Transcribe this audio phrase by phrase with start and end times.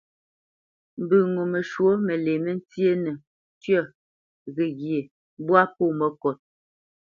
[1.01, 3.11] Mbə ŋo məshwǒ məlě məntyénə:
[3.61, 3.83] tyə̂,
[4.55, 4.99] ghəghye,
[5.41, 6.37] mbwâ pô məkot.